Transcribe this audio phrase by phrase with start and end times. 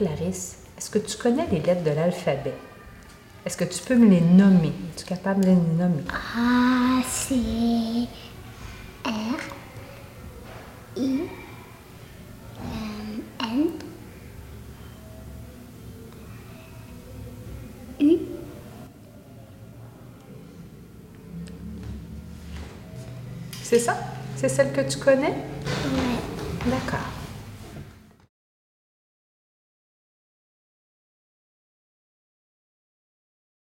[0.00, 2.54] Clarisse, est-ce que tu connais les lettres de l'alphabet?
[3.44, 4.72] Est-ce que tu peux me les nommer?
[4.96, 6.04] Es-tu capable de les nommer?
[6.08, 7.34] A, C,
[9.04, 9.10] R,
[10.96, 11.20] I,
[12.62, 13.70] euh, N,
[18.00, 18.16] U,
[23.62, 23.98] C'est ça?
[24.36, 25.34] C'est celle que tu connais?
[25.84, 26.70] Oui.
[26.70, 27.09] D'accord.